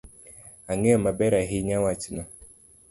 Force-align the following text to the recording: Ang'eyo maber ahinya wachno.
Ang'eyo 0.71 0.97
maber 1.05 1.33
ahinya 1.41 1.77
wachno. 1.83 2.23